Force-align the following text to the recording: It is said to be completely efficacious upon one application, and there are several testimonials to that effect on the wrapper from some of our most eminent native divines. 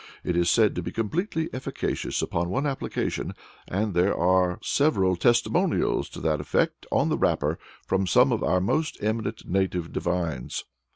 It 0.23 0.35
is 0.35 0.49
said 0.49 0.73
to 0.73 0.81
be 0.81 0.91
completely 0.91 1.47
efficacious 1.53 2.23
upon 2.23 2.49
one 2.49 2.65
application, 2.65 3.35
and 3.67 3.93
there 3.93 4.17
are 4.17 4.57
several 4.63 5.15
testimonials 5.15 6.09
to 6.09 6.19
that 6.21 6.41
effect 6.41 6.87
on 6.91 7.09
the 7.09 7.19
wrapper 7.19 7.59
from 7.85 8.07
some 8.07 8.31
of 8.31 8.41
our 8.43 8.59
most 8.61 8.97
eminent 8.99 9.47
native 9.47 9.91
divines. 9.93 10.63